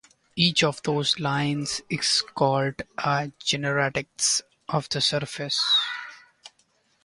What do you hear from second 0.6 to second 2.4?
of those lines is